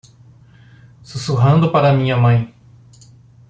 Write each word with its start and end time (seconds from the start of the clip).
Sussurrando 1.03 1.71
para 1.71 1.93
minha 1.93 2.17
mãe 2.17 2.51